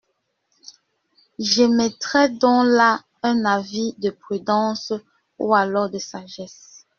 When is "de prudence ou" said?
3.99-5.53